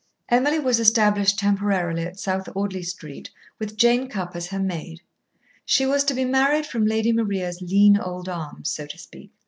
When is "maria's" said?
7.13-7.61